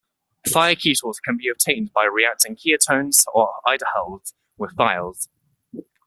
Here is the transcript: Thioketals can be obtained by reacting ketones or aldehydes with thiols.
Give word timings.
Thioketals 0.47 1.17
can 1.23 1.37
be 1.37 1.47
obtained 1.47 1.93
by 1.93 2.05
reacting 2.05 2.55
ketones 2.55 3.23
or 3.35 3.53
aldehydes 3.67 4.33
with 4.57 4.75
thiols. 4.75 5.27